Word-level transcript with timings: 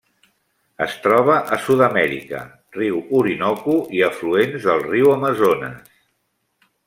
Es 0.85 0.93
troba 1.01 1.35
a 1.57 1.59
Sud-amèrica: 1.65 2.39
riu 2.79 2.97
Orinoco 3.19 3.77
i 3.99 4.03
afluents 4.09 4.67
del 4.71 4.83
riu 4.89 5.13
Amazones. 5.19 5.95